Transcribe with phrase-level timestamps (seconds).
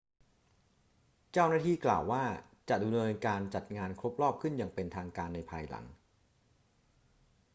[1.33, 2.23] เจ้าหน้าที่กล่าวว่า
[2.69, 5.85] จะดำเนินการจัดงานครบรอบขึ้นอย่างเป็นทางการในภายหลัง